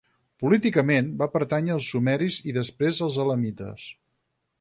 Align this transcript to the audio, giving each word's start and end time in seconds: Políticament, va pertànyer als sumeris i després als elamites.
Políticament, 0.43 1.11
va 1.19 1.27
pertànyer 1.35 1.75
als 1.75 1.89
sumeris 1.95 2.39
i 2.53 2.57
després 2.57 3.03
als 3.09 3.19
elamites. 3.25 3.85